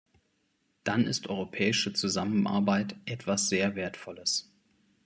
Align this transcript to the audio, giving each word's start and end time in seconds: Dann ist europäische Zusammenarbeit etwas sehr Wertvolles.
Dann 0.83 1.05
ist 1.05 1.27
europäische 1.29 1.93
Zusammenarbeit 1.93 2.95
etwas 3.05 3.49
sehr 3.49 3.75
Wertvolles. 3.75 4.49